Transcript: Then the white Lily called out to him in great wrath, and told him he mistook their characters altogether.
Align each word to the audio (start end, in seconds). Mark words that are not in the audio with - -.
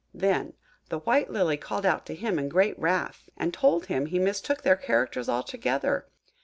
Then 0.15 0.53
the 0.89 0.97
white 0.97 1.29
Lily 1.29 1.57
called 1.57 1.85
out 1.85 2.07
to 2.07 2.15
him 2.15 2.39
in 2.39 2.49
great 2.49 2.75
wrath, 2.79 3.29
and 3.37 3.53
told 3.53 3.85
him 3.85 4.07
he 4.07 4.17
mistook 4.17 4.63
their 4.63 4.75
characters 4.75 5.29
altogether. 5.29 6.07